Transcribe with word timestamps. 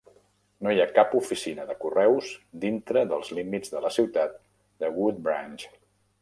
No 0.67 0.71
hi 0.75 0.79
ha 0.85 0.93
cap 0.93 1.11
oficina 1.19 1.65
de 1.71 1.75
correus 1.83 2.29
dintre 2.63 3.05
dels 3.13 3.29
límits 3.41 3.75
de 3.75 3.83
la 3.85 3.93
ciutat 3.99 4.35
de 4.85 4.91
Woodbranch. 4.97 5.69